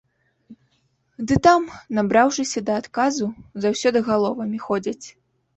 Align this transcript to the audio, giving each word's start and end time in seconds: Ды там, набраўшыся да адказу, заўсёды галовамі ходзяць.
Ды 1.31 1.35
там, 1.49 1.67
набраўшыся 1.99 2.65
да 2.71 2.79
адказу, 2.85 3.29
заўсёды 3.67 3.99
галовамі 4.09 4.57
ходзяць. 4.67 5.07